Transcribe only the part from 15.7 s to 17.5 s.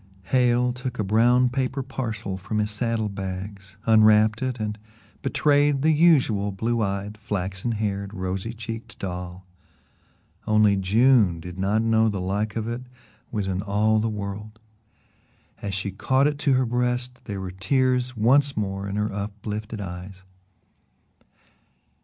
she caught it to her breast there